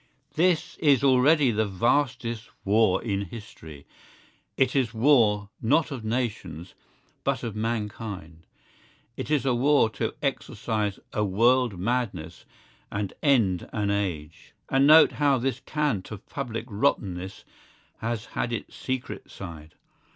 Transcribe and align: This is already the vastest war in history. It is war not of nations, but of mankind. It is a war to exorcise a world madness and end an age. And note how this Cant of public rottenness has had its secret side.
This 0.33 0.77
is 0.79 1.03
already 1.03 1.51
the 1.51 1.67
vastest 1.67 2.49
war 2.65 3.03
in 3.03 3.21
history. 3.25 3.85
It 4.57 4.75
is 4.75 4.95
war 4.95 5.51
not 5.61 5.91
of 5.91 6.03
nations, 6.03 6.73
but 7.23 7.43
of 7.43 7.55
mankind. 7.55 8.47
It 9.15 9.29
is 9.29 9.45
a 9.45 9.53
war 9.53 9.91
to 9.91 10.15
exorcise 10.23 10.97
a 11.13 11.23
world 11.23 11.77
madness 11.77 12.45
and 12.91 13.13
end 13.21 13.69
an 13.73 13.91
age. 13.91 14.53
And 14.69 14.87
note 14.87 15.11
how 15.11 15.37
this 15.37 15.59
Cant 15.67 16.09
of 16.09 16.27
public 16.27 16.65
rottenness 16.67 17.45
has 17.99 18.25
had 18.33 18.51
its 18.51 18.75
secret 18.75 19.29
side. 19.29 19.75